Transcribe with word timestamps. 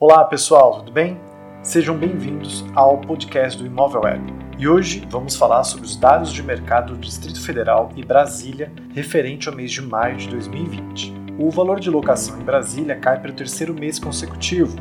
Olá 0.00 0.24
pessoal, 0.24 0.76
tudo 0.76 0.92
bem? 0.92 1.20
Sejam 1.60 1.98
bem-vindos 1.98 2.64
ao 2.72 2.98
podcast 2.98 3.58
do 3.58 3.66
Imóvel 3.66 4.02
Web. 4.02 4.32
E 4.56 4.68
hoje 4.68 5.04
vamos 5.10 5.34
falar 5.34 5.64
sobre 5.64 5.86
os 5.86 5.96
dados 5.96 6.32
de 6.32 6.40
mercado 6.40 6.92
do 6.92 7.00
Distrito 7.00 7.42
Federal 7.42 7.90
e 7.96 8.04
Brasília 8.04 8.70
referente 8.94 9.48
ao 9.48 9.56
mês 9.56 9.72
de 9.72 9.82
maio 9.82 10.16
de 10.16 10.28
2020. 10.28 11.12
O 11.36 11.50
valor 11.50 11.80
de 11.80 11.90
locação 11.90 12.40
em 12.40 12.44
Brasília 12.44 12.94
cai 12.94 13.18
para 13.18 13.32
o 13.32 13.34
terceiro 13.34 13.74
mês 13.74 13.98
consecutivo. 13.98 14.76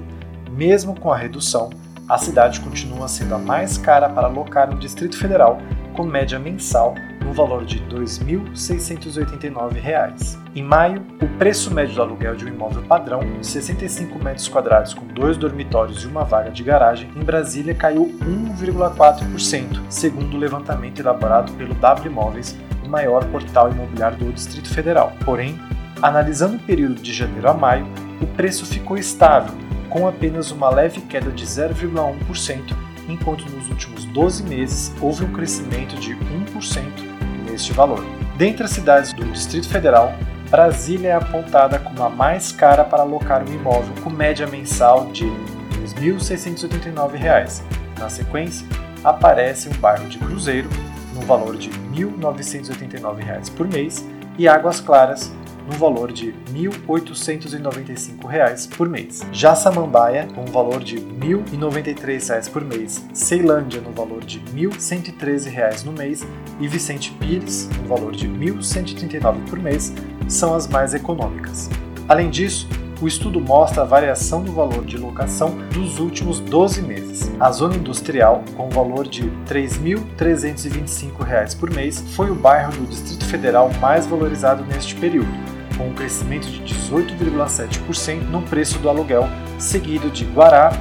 Mesmo 0.51 0.93
com 0.99 1.11
a 1.11 1.17
redução, 1.17 1.71
a 2.07 2.19
cidade 2.19 2.59
continua 2.59 3.07
sendo 3.07 3.33
a 3.33 3.39
mais 3.39 3.75
cara 3.75 4.07
para 4.09 4.27
alocar 4.27 4.71
no 4.71 4.77
Distrito 4.77 5.17
Federal, 5.17 5.57
com 5.97 6.03
média 6.03 6.37
mensal 6.37 6.93
no 7.25 7.33
valor 7.33 7.65
de 7.65 7.79
R$ 7.79 7.85
2.689. 7.95 10.37
Em 10.55 10.61
maio, 10.61 11.01
o 11.19 11.27
preço 11.39 11.73
médio 11.73 11.95
do 11.95 12.03
aluguel 12.03 12.35
de 12.35 12.45
um 12.45 12.49
imóvel 12.49 12.83
padrão, 12.83 13.21
65 13.41 14.23
metros 14.23 14.47
quadrados 14.47 14.93
com 14.93 15.07
dois 15.07 15.37
dormitórios 15.37 16.03
e 16.03 16.07
uma 16.07 16.23
vaga 16.23 16.51
de 16.51 16.63
garagem, 16.63 17.09
em 17.15 17.23
Brasília 17.23 17.73
caiu 17.73 18.15
1,4%, 18.21 19.81
segundo 19.89 20.37
o 20.37 20.39
levantamento 20.39 20.99
elaborado 20.99 21.51
pelo 21.53 21.73
W 21.73 22.11
Imóveis, 22.11 22.55
o 22.85 22.87
maior 22.87 23.25
portal 23.25 23.71
imobiliário 23.71 24.19
do 24.19 24.31
Distrito 24.31 24.69
Federal. 24.69 25.13
Porém, 25.25 25.59
analisando 25.99 26.57
o 26.57 26.59
período 26.59 27.01
de 27.01 27.11
janeiro 27.11 27.49
a 27.49 27.55
maio, 27.55 27.87
o 28.21 28.27
preço 28.27 28.67
ficou 28.67 28.97
estável, 28.97 29.55
com 29.89 30.07
apenas 30.07 30.51
uma 30.51 30.69
leve 30.69 31.01
queda 31.01 31.31
de 31.31 31.43
0,1%, 31.43 32.86
enquanto 33.07 33.49
nos 33.49 33.69
últimos 33.69 34.05
12 34.05 34.43
meses 34.43 34.93
houve 35.01 35.25
um 35.25 35.31
crescimento 35.31 35.95
de 35.95 36.15
1% 36.15 37.17
este 37.53 37.73
valor. 37.73 38.05
Dentre 38.37 38.65
as 38.65 38.71
cidades 38.71 39.13
do 39.13 39.25
Distrito 39.25 39.67
Federal, 39.67 40.13
Brasília 40.49 41.09
é 41.09 41.13
apontada 41.13 41.79
como 41.79 42.01
a 42.03 42.09
mais 42.09 42.51
cara 42.51 42.83
para 42.83 43.01
alocar 43.01 43.43
um 43.43 43.53
imóvel 43.53 43.93
com 44.03 44.09
média 44.09 44.47
mensal 44.47 45.07
de 45.07 45.25
R$ 45.25 45.35
2.689. 45.83 47.61
Na 47.99 48.09
sequência, 48.09 48.65
aparece 49.03 49.67
o 49.67 49.73
bairro 49.75 50.07
de 50.07 50.17
Cruzeiro, 50.19 50.69
no 51.13 51.21
valor 51.21 51.57
de 51.57 51.69
R$ 51.69 51.77
1.989 51.95 53.51
por 53.55 53.67
mês, 53.67 54.07
e 54.37 54.47
Águas 54.47 54.79
Claras, 54.79 55.33
no 55.67 55.73
valor 55.73 56.11
de 56.11 56.31
R$ 56.31 56.35
1.895 56.53 58.75
por 58.75 58.89
mês. 58.89 59.23
Já 59.31 59.53
Samambaia, 59.53 60.27
com 60.33 60.41
um 60.41 60.51
valor 60.51 60.83
de 60.83 60.95
R$ 60.95 61.05
1.093 61.19 62.49
por 62.49 62.63
mês, 62.63 63.05
Ceilândia, 63.13 63.81
no 63.81 63.91
valor 63.91 64.23
de 64.23 64.39
R$ 64.39 64.67
1.113 64.67 65.83
no 65.83 65.91
mês, 65.91 66.25
e 66.59 66.67
Vicente 66.67 67.11
Pires, 67.19 67.69
no 67.81 67.87
valor 67.87 68.15
de 68.15 68.25
R$ 68.27 68.53
1.139 68.53 69.47
por 69.49 69.59
mês, 69.59 69.93
são 70.27 70.55
as 70.55 70.67
mais 70.67 70.93
econômicas. 70.93 71.69
Além 72.07 72.29
disso, 72.29 72.69
o 72.99 73.07
estudo 73.07 73.39
mostra 73.39 73.83
a 73.83 73.85
variação 73.85 74.43
do 74.43 74.51
valor 74.51 74.83
de 74.83 74.97
locação 74.97 75.55
dos 75.71 75.99
últimos 75.99 76.39
12 76.39 76.81
meses. 76.81 77.31
A 77.39 77.51
zona 77.51 77.75
industrial, 77.75 78.43
com 78.55 78.65
um 78.65 78.71
valor 78.71 79.07
de 79.07 79.21
R$ 79.21 79.31
3.325 79.47 81.59
por 81.59 81.69
mês, 81.69 82.03
foi 82.15 82.31
o 82.31 82.35
bairro 82.35 82.71
do 82.71 82.87
Distrito 82.87 83.25
Federal 83.25 83.69
mais 83.79 84.07
valorizado 84.07 84.65
neste 84.65 84.95
período, 84.95 85.29
com 85.77 85.87
um 85.87 85.93
crescimento 85.93 86.47
de 86.47 86.61
18,7% 86.73 88.23
no 88.23 88.41
preço 88.41 88.79
do 88.79 88.89
aluguel, 88.89 89.27
seguido 89.59 90.09
de 90.09 90.25
Guará, 90.25 90.71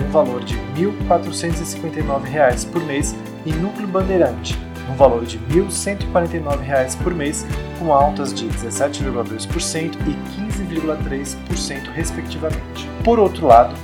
um 0.00 0.10
valor 0.10 0.42
de 0.42 0.54
R$ 0.54 0.86
1.459 1.08 2.70
por 2.70 2.84
mês, 2.84 3.14
e 3.44 3.52
Núcleo 3.52 3.86
Bandeirante, 3.86 4.58
no 4.88 4.94
valor 4.94 5.24
de 5.24 5.36
R$ 5.36 5.60
1.149 5.60 6.96
por 7.02 7.14
mês, 7.14 7.46
com 7.78 7.92
altas 7.92 8.32
de 8.32 8.46
17,2% 8.46 9.94
e 10.06 10.16
15,3% 10.40 11.92
respectivamente. 11.92 12.88
Por 13.04 13.18
outro 13.18 13.46
lado, 13.46 13.74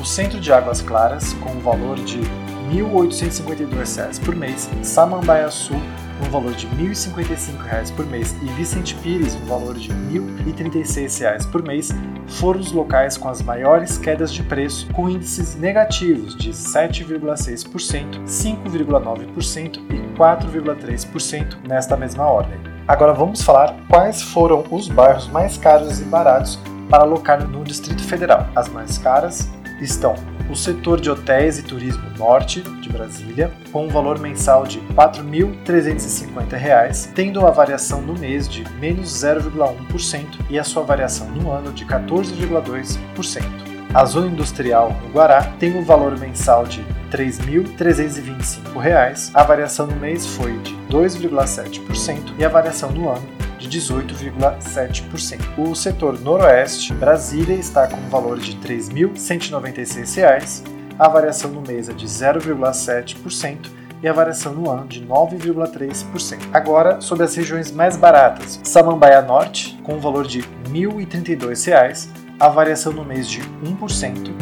o 0.00 0.04
Centro 0.04 0.38
de 0.38 0.52
Águas 0.52 0.80
Claras, 0.80 1.32
com 1.34 1.50
um 1.50 1.60
valor 1.60 1.96
de 1.96 2.18
R$ 2.18 2.28
1.852 2.74 4.20
por 4.24 4.36
mês, 4.36 4.70
Samambaia 4.82 5.50
Sul, 5.50 5.80
no 6.20 6.30
valor 6.30 6.52
de 6.52 6.66
R$ 6.66 6.88
1.055 6.88 7.94
por 7.94 8.06
mês, 8.06 8.34
e 8.42 8.46
Vicente 8.52 8.94
Pires, 8.96 9.34
no 9.34 9.46
valor 9.46 9.74
de 9.74 9.88
R$ 9.88 9.94
1.036 9.94 11.50
por 11.50 11.62
mês, 11.62 11.90
foram 12.26 12.60
os 12.60 12.72
locais 12.72 13.16
com 13.16 13.28
as 13.28 13.42
maiores 13.42 13.98
quedas 13.98 14.32
de 14.32 14.42
preço, 14.42 14.86
com 14.92 15.08
índices 15.08 15.54
negativos 15.56 16.36
de 16.36 16.50
7,6%, 16.50 18.24
5,9% 18.24 19.78
e 19.90 20.18
4,3% 20.18 21.56
nesta 21.66 21.96
mesma 21.96 22.24
ordem. 22.24 22.58
Agora 22.86 23.12
vamos 23.12 23.42
falar 23.42 23.76
quais 23.88 24.22
foram 24.22 24.64
os 24.70 24.88
bairros 24.88 25.28
mais 25.28 25.58
caros 25.58 26.00
e 26.00 26.04
baratos 26.04 26.58
para 26.88 27.02
alocar 27.02 27.46
no 27.46 27.62
Distrito 27.62 28.02
Federal. 28.02 28.48
As 28.56 28.68
mais 28.68 28.96
caras 28.96 29.48
estão 29.80 30.16
o 30.50 30.56
setor 30.56 31.00
de 31.00 31.08
hotéis 31.10 31.58
e 31.58 31.62
turismo 31.62 32.02
norte 32.16 32.62
de 32.62 32.88
Brasília, 32.88 33.52
com 33.70 33.84
um 33.84 33.88
valor 33.88 34.18
mensal 34.18 34.66
de 34.66 34.78
R$ 34.78 34.86
4.350, 34.94 37.10
tendo 37.14 37.46
a 37.46 37.50
variação 37.50 38.00
no 38.00 38.18
mês 38.18 38.48
de 38.48 38.66
menos 38.74 39.10
0,1% 39.10 40.40
e 40.48 40.58
a 40.58 40.64
sua 40.64 40.82
variação 40.82 41.28
no 41.30 41.52
ano 41.52 41.70
de 41.72 41.84
14,2%. 41.84 43.44
A 43.92 44.04
zona 44.04 44.26
industrial 44.26 44.94
no 45.02 45.08
Guará 45.10 45.42
tem 45.58 45.76
um 45.76 45.82
valor 45.82 46.18
mensal 46.18 46.66
de 46.66 46.80
R$ 46.80 46.86
3.325, 47.10 49.30
a 49.32 49.42
variação 49.42 49.86
no 49.86 49.96
mês 49.96 50.26
foi 50.26 50.58
de 50.58 50.74
2,7% 50.90 52.34
e 52.38 52.44
a 52.44 52.48
variação 52.48 52.90
no 52.90 53.08
ano 53.08 53.37
de 53.58 53.68
18,7%. 53.68 55.58
O 55.58 55.74
setor 55.74 56.20
noroeste, 56.20 56.94
Brasília, 56.94 57.56
está 57.56 57.86
com 57.86 57.96
um 57.96 58.08
valor 58.08 58.38
de 58.38 58.52
R$ 58.52 58.78
3.196, 58.78 60.62
a 60.98 61.08
variação 61.08 61.50
no 61.50 61.60
mês 61.60 61.88
é 61.88 61.92
de 61.92 62.06
0,7% 62.06 63.70
e 64.02 64.08
a 64.08 64.12
variação 64.12 64.52
no 64.52 64.70
ano 64.70 64.86
de 64.86 65.04
9,3%. 65.04 66.38
Agora, 66.52 67.00
sobre 67.00 67.24
as 67.24 67.34
regiões 67.34 67.70
mais 67.70 67.96
baratas, 67.96 68.60
Samambaia 68.62 69.22
Norte, 69.22 69.78
com 69.82 69.94
um 69.94 70.00
valor 70.00 70.26
de 70.26 70.40
R$ 70.40 70.48
1.032, 70.70 72.08
a 72.38 72.48
variação 72.48 72.92
no 72.92 73.04
mês 73.04 73.28
de 73.28 73.40
1% 73.40 74.32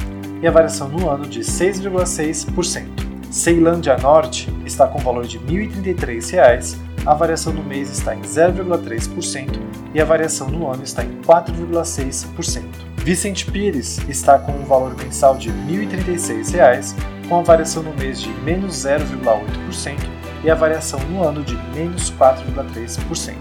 e 0.42 0.46
a 0.46 0.50
variação 0.50 0.88
no 0.88 1.08
ano 1.08 1.26
de 1.26 1.40
6,6%. 1.40 3.06
Ceilândia 3.30 3.96
Norte 3.98 4.52
está 4.64 4.86
com 4.86 4.98
valor 4.98 5.26
de 5.26 5.38
R$ 5.38 5.68
1.033, 5.68 6.85
a 7.06 7.14
variação 7.14 7.52
no 7.52 7.62
mês 7.62 7.88
está 7.88 8.14
em 8.16 8.20
0,3% 8.20 9.60
e 9.94 10.00
a 10.00 10.04
variação 10.04 10.48
no 10.48 10.68
ano 10.68 10.82
está 10.82 11.04
em 11.04 11.20
4,6%. 11.22 12.64
Vicente 12.96 13.48
Pires 13.48 13.98
está 14.08 14.38
com 14.38 14.50
um 14.50 14.64
valor 14.64 14.96
mensal 14.96 15.36
de 15.36 15.48
R$ 15.48 15.56
1.036, 15.68 16.96
com 17.28 17.38
a 17.38 17.42
variação 17.42 17.84
no 17.84 17.94
mês 17.94 18.20
de 18.20 18.28
menos 18.40 18.74
0,8% 18.84 19.98
e 20.42 20.50
a 20.50 20.54
variação 20.56 20.98
no 21.08 21.22
ano 21.22 21.44
de 21.44 21.56
menos 21.72 22.10
4,3%. 22.10 23.34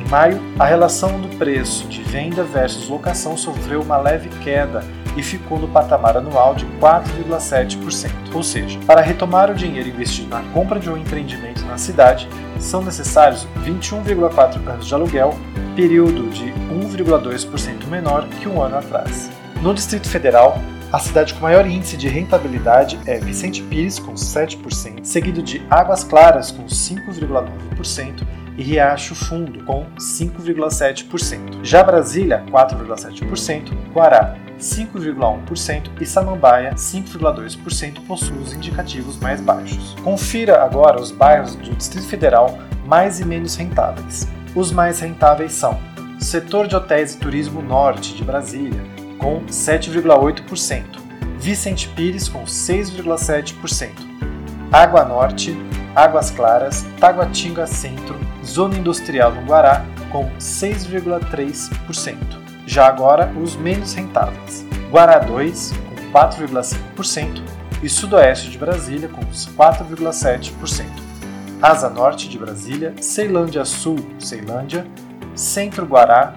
Em 0.00 0.10
maio, 0.10 0.40
a 0.58 0.64
relação 0.66 1.20
do 1.20 1.28
preço 1.38 1.86
de 1.86 2.02
venda 2.02 2.42
versus 2.42 2.88
locação 2.88 3.36
sofreu 3.36 3.80
uma 3.80 3.96
leve 3.96 4.28
queda 4.42 4.84
e 5.16 5.22
ficou 5.22 5.58
no 5.58 5.68
patamar 5.68 6.16
anual 6.16 6.54
de 6.54 6.66
4,7%. 6.80 8.10
Ou 8.32 8.42
seja, 8.42 8.78
para 8.86 9.00
retomar 9.00 9.50
o 9.50 9.54
dinheiro 9.54 9.88
investido 9.88 10.28
na 10.28 10.42
compra 10.52 10.80
de 10.80 10.90
um 10.90 10.96
empreendimento 10.96 11.64
na 11.64 11.78
cidade, 11.78 12.28
são 12.58 12.82
necessários 12.82 13.46
21,4 13.64 14.66
anos 14.68 14.86
de 14.86 14.94
aluguel, 14.94 15.34
período 15.76 16.28
de 16.30 16.44
1,2% 16.44 17.86
menor 17.86 18.26
que 18.28 18.48
um 18.48 18.60
ano 18.62 18.78
atrás. 18.78 19.30
No 19.60 19.74
Distrito 19.74 20.08
Federal, 20.08 20.58
a 20.92 20.98
cidade 20.98 21.34
com 21.34 21.40
maior 21.40 21.66
índice 21.66 21.96
de 21.96 22.06
rentabilidade 22.06 23.00
é 23.04 23.18
Vicente 23.18 23.62
Pires, 23.62 23.98
com 23.98 24.14
7%, 24.14 25.04
seguido 25.04 25.42
de 25.42 25.60
Águas 25.68 26.04
Claras, 26.04 26.52
com 26.52 26.66
5,9%, 26.66 28.22
e 28.56 28.62
Riacho 28.62 29.14
Fundo, 29.14 29.64
com 29.64 29.86
5,7%. 29.98 31.64
Já 31.64 31.82
Brasília, 31.82 32.44
4,7%, 32.50 33.72
Guará, 33.92 34.36
5,1% 34.58 35.90
e 36.00 36.06
Samambaia, 36.06 36.72
5,2% 36.74 38.06
possuem 38.06 38.40
os 38.40 38.52
indicativos 38.52 39.18
mais 39.18 39.40
baixos. 39.40 39.94
Confira 40.02 40.62
agora 40.62 41.00
os 41.00 41.10
bairros 41.10 41.54
do 41.56 41.74
Distrito 41.74 42.06
Federal 42.06 42.58
mais 42.86 43.20
e 43.20 43.24
menos 43.24 43.56
rentáveis. 43.56 44.28
Os 44.54 44.70
mais 44.70 45.00
rentáveis 45.00 45.52
são 45.52 45.78
Setor 46.20 46.68
de 46.68 46.76
Hotéis 46.76 47.14
e 47.14 47.18
Turismo 47.18 47.60
Norte 47.60 48.14
de 48.14 48.24
Brasília, 48.24 48.80
com 49.18 49.44
7,8%, 49.46 50.84
Vicente 51.38 51.88
Pires, 51.88 52.28
com 52.28 52.44
6,7%, 52.44 53.90
Água 54.72 55.04
Norte, 55.04 55.56
Águas 55.94 56.30
Claras, 56.30 56.84
Taguatinga 56.98 57.66
Centro, 57.66 58.18
Zona 58.44 58.76
Industrial 58.76 59.32
no 59.32 59.42
Guará, 59.42 59.84
com 60.10 60.28
6,3%. 60.38 62.16
Já 62.66 62.86
agora, 62.86 63.32
os 63.40 63.54
menos 63.56 63.94
rentáveis. 63.94 64.66
Guará 64.90 65.18
2, 65.18 65.72
com 65.72 66.18
4,5%, 66.18 67.42
e 67.82 67.88
Sudoeste 67.88 68.50
de 68.50 68.58
Brasília, 68.58 69.08
com 69.08 69.20
4,7%. 69.22 70.86
Asa 71.62 71.88
Norte 71.88 72.28
de 72.28 72.38
Brasília, 72.38 72.94
Ceilândia 73.00 73.64
Sul, 73.64 73.98
Ceilândia, 74.18 74.86
Centro 75.34 75.86
Guará, 75.86 76.34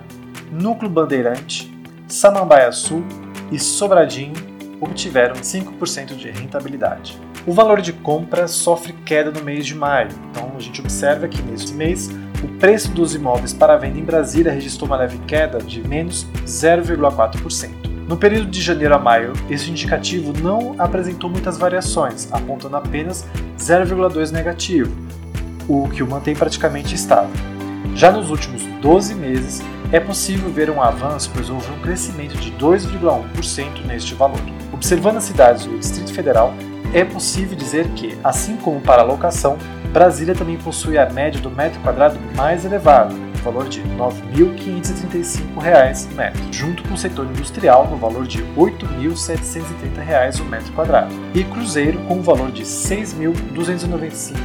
Núcleo 0.51 0.89
Bandeirante, 0.89 1.75
Samambaia 2.07 2.71
Sul 2.71 3.03
e 3.51 3.59
Sobradinho, 3.59 4.33
obtiveram 4.79 5.35
5% 5.35 6.15
de 6.15 6.29
rentabilidade. 6.29 7.19
O 7.47 7.53
valor 7.53 7.79
de 7.79 7.93
compra 7.93 8.45
sofre 8.45 8.91
queda 9.05 9.31
no 9.31 9.41
mês 9.41 9.65
de 9.65 9.73
maio, 9.73 10.09
então 10.29 10.51
a 10.53 10.59
gente 10.59 10.81
observa 10.81 11.29
que 11.29 11.41
neste 11.41 11.73
mês 11.73 12.11
o 12.43 12.47
preço 12.59 12.91
dos 12.91 13.15
imóveis 13.15 13.53
para 13.53 13.77
venda 13.77 13.97
em 13.97 14.03
Brasília 14.03 14.51
registrou 14.51 14.85
uma 14.85 14.97
leve 14.97 15.17
queda 15.19 15.59
de 15.59 15.81
menos 15.87 16.27
0,4%. 16.45 17.69
No 18.05 18.17
período 18.17 18.49
de 18.49 18.61
janeiro 18.61 18.93
a 18.95 18.99
maio, 18.99 19.31
esse 19.49 19.71
indicativo 19.71 20.33
não 20.43 20.75
apresentou 20.77 21.29
muitas 21.29 21.57
variações, 21.57 22.27
apontando 22.33 22.75
apenas 22.75 23.25
0,2 23.57 24.29
negativo, 24.31 24.93
o 25.69 25.87
que 25.87 26.03
o 26.03 26.07
mantém 26.07 26.35
praticamente 26.35 26.95
estável. 26.95 27.31
Já 27.95 28.11
nos 28.11 28.29
últimos 28.29 28.61
12 28.81 29.15
meses, 29.15 29.61
é 29.93 30.01
possível 30.01 30.49
ver 30.49 30.69
um 30.69 30.81
avanço, 30.81 31.31
pois 31.33 31.49
houve 31.49 31.71
um 31.71 31.79
crescimento 31.79 32.35
de 32.35 32.51
2,1% 32.51 33.85
neste 33.85 34.13
valor. 34.15 34.41
Observando 34.73 35.15
as 35.15 35.23
cidades 35.23 35.65
do 35.65 35.79
Distrito 35.79 36.13
Federal, 36.13 36.53
é 36.93 37.03
possível 37.03 37.57
dizer 37.57 37.87
que, 37.89 38.17
assim 38.23 38.55
como 38.57 38.79
para 38.81 39.01
a 39.01 39.05
locação, 39.05 39.57
Brasília 39.91 40.35
também 40.35 40.57
possui 40.57 40.97
a 40.97 41.09
média 41.09 41.41
do 41.41 41.49
metro 41.49 41.79
quadrado 41.81 42.19
mais 42.35 42.63
elevada, 42.65 43.13
no 43.13 43.37
valor 43.43 43.67
de 43.67 43.81
R$ 43.81 43.89
9.535 43.97 46.13
metro, 46.13 46.39
junto 46.51 46.83
com 46.83 46.93
o 46.93 46.97
setor 46.97 47.25
industrial 47.25 47.87
no 47.87 47.97
valor 47.97 48.27
de 48.27 48.43
R$ 48.43 48.47
8.730 48.57 50.41
o 50.41 50.45
metro 50.45 50.71
quadrado, 50.73 51.11
e 51.33 51.43
Cruzeiro 51.43 51.97
com 52.01 52.19
o 52.19 52.21
valor 52.21 52.51
de 52.51 52.61
R$ 52.61 52.67
6.295 52.67 54.37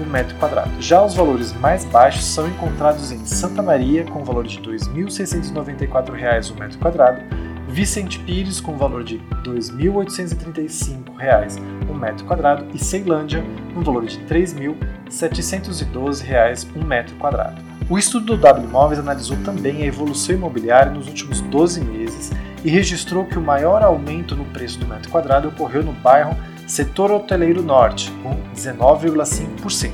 o 0.00 0.06
metro 0.06 0.36
quadrado. 0.36 0.70
Já 0.80 1.04
os 1.04 1.14
valores 1.14 1.52
mais 1.54 1.84
baixos 1.86 2.24
são 2.24 2.46
encontrados 2.46 3.10
em 3.10 3.26
Santa 3.26 3.60
Maria 3.62 4.04
com 4.04 4.20
o 4.20 4.24
valor 4.24 4.46
de 4.46 4.58
R$ 4.58 4.76
2.694 4.76 6.50
o 6.50 6.54
metro 6.60 6.78
quadrado, 6.78 7.47
Vicente 7.68 8.18
Pires 8.20 8.60
com 8.60 8.76
valor 8.76 9.02
de 9.04 9.16
R$ 9.16 9.22
2.835 9.44 11.78
um 11.88 11.94
metro 11.94 12.24
quadrado 12.24 12.66
e 12.74 12.78
Ceilândia 12.78 13.44
no 13.74 13.82
valor 13.82 14.06
de 14.06 14.18
R$ 14.18 14.24
3.712 14.26 16.66
um 16.74 16.84
metro 16.84 17.14
quadrado. 17.16 17.62
O 17.88 17.96
estudo 17.98 18.26
do 18.26 18.36
W 18.36 18.68
analisou 18.98 19.36
também 19.44 19.82
a 19.82 19.86
evolução 19.86 20.34
imobiliária 20.34 20.92
nos 20.92 21.06
últimos 21.06 21.40
12 21.40 21.80
meses 21.82 22.32
e 22.64 22.70
registrou 22.70 23.24
que 23.24 23.38
o 23.38 23.42
maior 23.42 23.82
aumento 23.82 24.34
no 24.34 24.44
preço 24.46 24.78
do 24.78 24.86
metro 24.86 25.10
quadrado 25.10 25.48
ocorreu 25.48 25.82
no 25.82 25.92
bairro 25.92 26.36
Setor 26.66 27.10
Hoteleiro 27.10 27.62
Norte, 27.62 28.10
com 28.22 28.36
19,5%, 28.54 29.90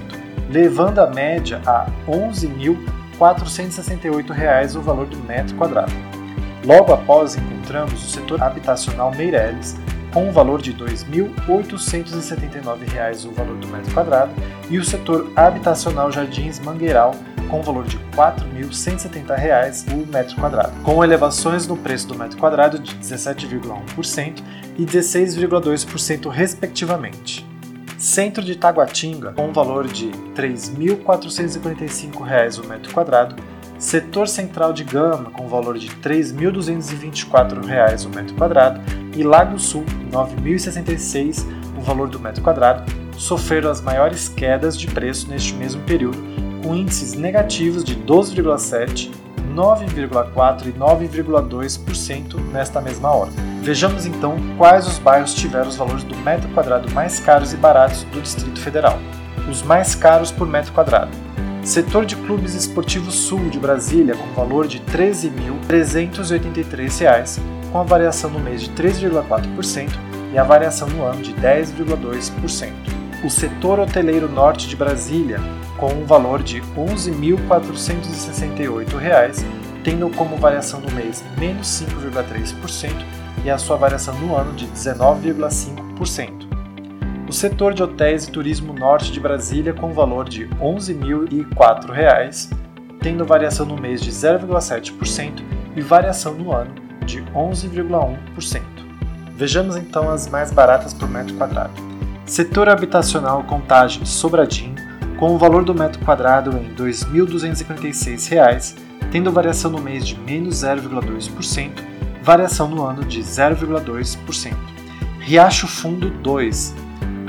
levando 0.50 0.98
a 0.98 1.06
média 1.06 1.62
a 1.64 1.84
R$ 1.84 1.92
11.468 3.18 4.76
o 4.76 4.80
valor 4.80 5.06
do 5.06 5.16
metro 5.18 5.54
quadrado. 5.54 5.92
Logo 6.64 6.94
após 6.94 7.36
encontramos 7.36 8.02
o 8.02 8.10
setor 8.10 8.42
habitacional 8.42 9.14
Meireles, 9.14 9.76
com 10.14 10.28
um 10.28 10.32
valor 10.32 10.62
de 10.62 10.70
R$ 10.70 10.84
2.879 10.84 13.26
o 13.26 13.32
valor 13.32 13.58
do 13.58 13.68
metro 13.68 13.92
quadrado, 13.92 14.32
e 14.70 14.78
o 14.78 14.84
setor 14.84 15.30
habitacional 15.36 16.10
Jardins 16.10 16.58
Mangueiral, 16.60 17.14
com 17.50 17.60
um 17.60 17.62
valor 17.62 17.84
de 17.84 17.98
R$ 17.98 18.04
4.170 18.16 19.92
o 19.92 20.06
metro 20.10 20.36
quadrado, 20.36 20.72
com 20.82 21.04
elevações 21.04 21.66
no 21.66 21.76
preço 21.76 22.08
do 22.08 22.14
metro 22.14 22.38
quadrado 22.38 22.78
de 22.78 22.94
17,1% 22.94 24.42
e 24.78 24.86
16,2% 24.86 26.30
respectivamente. 26.30 27.46
Centro 27.98 28.42
de 28.42 28.56
Taguatinga, 28.56 29.32
com 29.32 29.48
um 29.48 29.52
valor 29.52 29.86
de 29.86 30.06
R$ 30.06 30.14
3.445 30.34 32.64
o 32.64 32.66
metro 32.66 32.94
quadrado, 32.94 33.36
Setor 33.84 34.26
Central 34.26 34.72
de 34.72 34.82
Gama, 34.82 35.30
com 35.30 35.46
valor 35.46 35.76
de 35.76 35.88
R$ 35.88 35.96
3.224 36.02 38.06
o 38.06 38.08
metro 38.08 38.34
quadrado, 38.34 38.80
e 39.14 39.22
Lago 39.22 39.58
Sul, 39.58 39.84
R$ 39.86 40.06
9.066 40.10 41.44
o 41.76 41.82
valor 41.82 42.08
do 42.08 42.18
metro 42.18 42.42
quadrado, 42.42 42.90
sofreram 43.14 43.70
as 43.70 43.82
maiores 43.82 44.26
quedas 44.26 44.78
de 44.78 44.86
preço 44.86 45.28
neste 45.28 45.52
mesmo 45.52 45.82
período, 45.82 46.16
com 46.62 46.74
índices 46.74 47.12
negativos 47.12 47.84
de 47.84 47.94
12,7%, 47.94 49.10
9,4% 49.54 50.66
e 50.66 50.72
9,2% 50.72 52.40
nesta 52.52 52.80
mesma 52.80 53.14
hora. 53.14 53.32
Vejamos 53.60 54.06
então 54.06 54.38
quais 54.56 54.88
os 54.88 54.98
bairros 54.98 55.34
tiveram 55.34 55.68
os 55.68 55.76
valores 55.76 56.04
do 56.04 56.16
metro 56.16 56.48
quadrado 56.54 56.90
mais 56.92 57.20
caros 57.20 57.52
e 57.52 57.56
baratos 57.58 58.04
do 58.04 58.22
Distrito 58.22 58.60
Federal. 58.60 58.98
Os 59.46 59.62
mais 59.62 59.94
caros 59.94 60.32
por 60.32 60.48
metro 60.48 60.72
quadrado. 60.72 61.23
Setor 61.64 62.04
de 62.04 62.14
Clubes 62.16 62.54
Esportivos 62.54 63.14
Sul 63.14 63.48
de 63.48 63.58
Brasília, 63.58 64.14
com 64.14 64.26
valor 64.34 64.68
de 64.68 64.76
R$ 64.76 64.84
13.383, 65.14 67.40
com 67.72 67.78
a 67.78 67.82
variação 67.82 68.28
no 68.28 68.38
mês 68.38 68.62
de 68.62 68.68
3,4% 68.72 69.88
e 70.34 70.38
a 70.38 70.44
variação 70.44 70.86
no 70.88 71.02
ano 71.02 71.22
de 71.22 71.32
10,2%. 71.32 72.70
O 73.24 73.30
setor 73.30 73.80
hoteleiro 73.80 74.30
norte 74.30 74.68
de 74.68 74.76
Brasília, 74.76 75.40
com 75.78 75.90
um 75.90 76.04
valor 76.04 76.42
de 76.42 76.60
R$ 76.60 76.66
11.468, 76.76 79.42
tendo 79.82 80.10
como 80.10 80.36
variação 80.36 80.80
no 80.80 80.90
mês 80.90 81.24
menos 81.38 81.66
5,3% 81.66 82.92
e 83.42 83.50
a 83.50 83.56
sua 83.56 83.76
variação 83.76 84.14
no 84.20 84.36
ano 84.36 84.52
de 84.52 84.66
19,5% 84.66 86.53
setor 87.34 87.74
de 87.74 87.82
hotéis 87.82 88.24
e 88.24 88.30
turismo 88.30 88.72
norte 88.72 89.10
de 89.10 89.18
Brasília 89.18 89.74
com 89.74 89.92
valor 89.92 90.28
de 90.28 90.44
R$ 90.44 90.54
11.004, 90.60 92.56
tendo 93.00 93.24
variação 93.24 93.66
no 93.66 93.76
mês 93.76 94.00
de 94.00 94.10
0,7% 94.10 95.42
e 95.76 95.80
variação 95.80 96.34
no 96.34 96.52
ano 96.52 96.72
de 97.04 97.20
11,1%. 97.34 98.62
Vejamos 99.36 99.76
então 99.76 100.08
as 100.08 100.28
mais 100.28 100.52
baratas 100.52 100.94
por 100.94 101.10
metro 101.10 101.34
quadrado. 101.34 101.72
Setor 102.24 102.68
habitacional 102.68 103.42
Contagem 103.42 104.06
Sobradinho, 104.06 104.76
com 105.18 105.34
o 105.34 105.38
valor 105.38 105.64
do 105.64 105.74
metro 105.74 106.02
quadrado 106.04 106.56
em 106.56 106.68
R$ 106.68 106.74
2.256, 106.76 108.76
tendo 109.10 109.32
variação 109.32 109.70
no 109.70 109.80
mês 109.80 110.06
de 110.06 110.18
menos 110.18 110.62
0,2%, 110.62 111.72
variação 112.22 112.68
no 112.68 112.84
ano 112.84 113.04
de 113.04 113.20
0,2%. 113.20 114.54
Riacho 115.18 115.66
Fundo 115.66 116.10
2, 116.10 116.74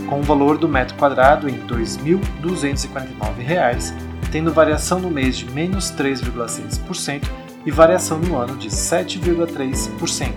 com 0.06 0.20
o 0.20 0.24
valor 0.24 0.58
do 0.58 0.68
metro 0.68 0.98
quadrado 0.98 1.48
em 1.50 1.54
R$ 1.54 1.62
2.249, 1.68 3.94
tendo 4.32 4.54
variação 4.54 5.00
no 5.00 5.10
mês 5.10 5.38
de 5.38 5.50
menos 5.52 5.92
3,6% 5.92 7.24
e 7.66 7.72
variação 7.72 8.20
no 8.20 8.38
ano 8.38 8.58
de 8.58 8.70
7,3%. 8.70 10.34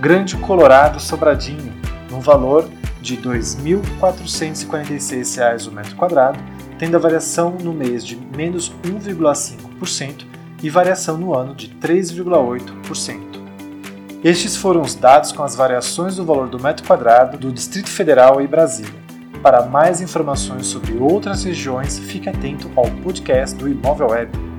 Grande 0.00 0.36
Colorado 0.36 0.98
Sobradinho, 1.00 1.72
no 2.10 2.20
valor 2.20 2.68
de 3.00 3.14
R$ 3.14 3.22
2.446 3.22 5.68
o 5.68 5.72
metro 5.72 5.96
quadrado, 5.96 6.38
tendo 6.78 6.96
a 6.96 7.00
variação 7.00 7.56
no 7.62 7.72
mês 7.72 8.04
de 8.04 8.16
menos 8.16 8.70
1,5% 8.84 10.26
e 10.62 10.70
variação 10.70 11.16
no 11.16 11.34
ano 11.34 11.54
de 11.54 11.68
3,8%. 11.68 13.35
Estes 14.24 14.56
foram 14.56 14.80
os 14.80 14.94
dados 14.94 15.30
com 15.30 15.42
as 15.42 15.54
variações 15.54 16.16
do 16.16 16.24
valor 16.24 16.48
do 16.48 16.58
metro 16.58 16.86
quadrado 16.86 17.36
do 17.36 17.52
Distrito 17.52 17.88
Federal 17.88 18.40
e 18.40 18.46
Brasília. 18.46 19.06
Para 19.42 19.66
mais 19.66 20.00
informações 20.00 20.66
sobre 20.66 20.96
outras 20.96 21.44
regiões, 21.44 21.98
fique 21.98 22.28
atento 22.28 22.70
ao 22.74 22.90
podcast 23.02 23.54
do 23.56 23.68
Imóvel 23.68 24.08
Web. 24.08 24.55